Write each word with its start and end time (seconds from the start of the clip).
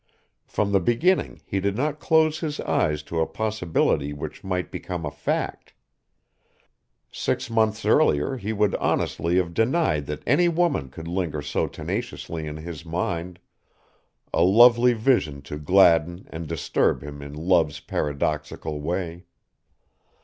From 0.47 0.71
the 0.71 0.79
beginning 0.79 1.43
he 1.45 1.59
did 1.59 1.75
not 1.77 1.99
close 1.99 2.39
his 2.39 2.59
eyes 2.61 3.03
to 3.03 3.19
a 3.21 3.27
possibility 3.27 4.13
which 4.13 4.43
might 4.43 4.71
become 4.71 5.05
a 5.05 5.11
fact. 5.11 5.75
Six 7.11 7.51
months 7.51 7.85
earlier 7.85 8.35
he 8.37 8.51
would 8.51 8.73
honestly 8.77 9.35
have 9.35 9.53
denied 9.53 10.07
that 10.07 10.23
any 10.25 10.47
woman 10.49 10.89
could 10.89 11.07
linger 11.07 11.43
so 11.43 11.67
tenaciously 11.67 12.47
in 12.47 12.57
his 12.57 12.83
mind, 12.83 13.37
a 14.33 14.41
lovely 14.41 14.93
vision 14.93 15.43
to 15.43 15.59
gladden 15.59 16.25
and 16.31 16.47
disturb 16.47 17.03
him 17.03 17.21
in 17.21 17.33
love's 17.35 17.79
paradoxical 17.79 18.79
way. 18.81 19.25